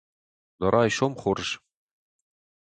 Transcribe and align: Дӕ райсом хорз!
Дӕ 0.59 0.67
райсом 0.73 1.13
хорз! 1.21 1.49